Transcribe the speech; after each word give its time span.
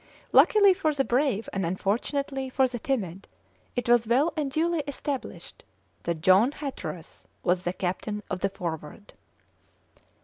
Luckily 0.31 0.73
for 0.73 0.95
the 0.95 1.05
brave 1.05 1.47
and 1.53 1.63
unfortunately 1.63 2.49
for 2.49 2.67
the 2.67 2.79
timid, 2.79 3.27
it 3.75 3.87
was 3.87 4.07
well 4.07 4.33
and 4.35 4.49
duly 4.49 4.79
established 4.87 5.63
that 6.01 6.21
John 6.21 6.53
Hatteras 6.53 7.27
was 7.43 7.65
the 7.65 7.73
captain 7.73 8.23
of 8.27 8.39
the 8.39 8.49
Forward. 8.49 9.13